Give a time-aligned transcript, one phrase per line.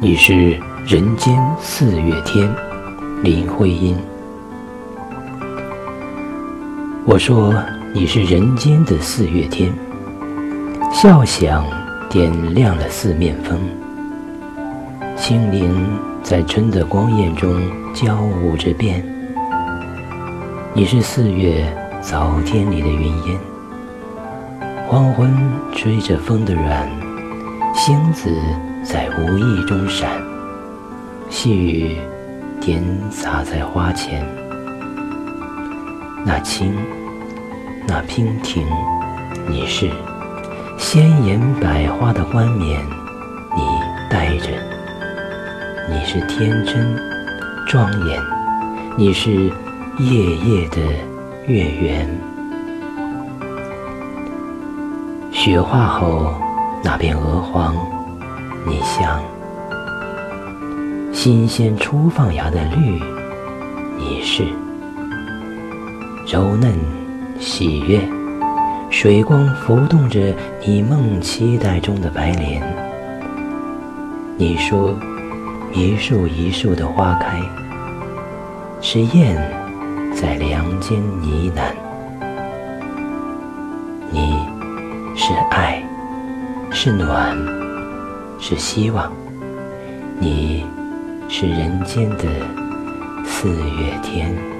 [0.00, 2.48] 你是人间四月天，
[3.24, 3.96] 林徽因。
[7.04, 7.52] 我说
[7.92, 9.72] 你是人间的四月天，
[10.92, 11.66] 笑响
[12.08, 13.58] 点亮了四面风，
[15.16, 15.84] 清灵
[16.22, 17.60] 在春的光艳中
[17.92, 19.04] 交舞着变。
[20.74, 21.66] 你是四月
[22.00, 23.38] 早天里的云烟，
[24.86, 25.36] 黄昏
[25.74, 26.88] 吹着风的软，
[27.74, 28.30] 星子。
[28.88, 30.08] 在无意中闪，
[31.28, 31.98] 细雨
[32.58, 34.26] 点洒在花前。
[36.24, 36.74] 那青，
[37.86, 38.66] 那娉婷，
[39.46, 39.90] 你是
[40.78, 42.80] 鲜艳百花的冠冕，
[43.54, 43.62] 你
[44.08, 44.48] 戴着。
[45.90, 46.98] 你是天真
[47.66, 48.18] 庄严，
[48.96, 49.52] 你是
[49.98, 50.78] 夜夜的
[51.46, 52.08] 月圆。
[55.30, 56.32] 雪化后，
[56.82, 57.76] 那片鹅黄。
[58.66, 59.22] 你像
[61.12, 63.00] 新鲜初放芽的绿，
[63.96, 64.44] 你是
[66.26, 66.72] 柔嫩
[67.40, 68.00] 喜悦，
[68.90, 70.34] 水光浮动着
[70.64, 72.62] 你梦期待中的白莲。
[74.36, 74.94] 你说
[75.72, 77.40] 一树一树的花开，
[78.80, 79.36] 是燕
[80.14, 81.62] 在梁间呢喃。
[84.10, 84.38] 你
[85.16, 85.82] 是爱，
[86.70, 87.36] 是暖。
[88.40, 89.12] 是希望，
[90.20, 90.64] 你
[91.28, 92.24] 是人间的
[93.24, 94.57] 四月天。